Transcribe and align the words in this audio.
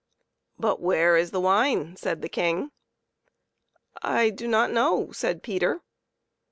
"But 0.59 0.81
where 0.81 1.15
is 1.15 1.29
the 1.29 1.39
wine?" 1.39 1.95
said 1.95 2.23
the 2.23 2.27
King." 2.27 2.71
I 4.01 4.31
do 4.31 4.47
not 4.47 4.71
know," 4.71 5.11
said 5.11 5.43
Peter. 5.43 5.81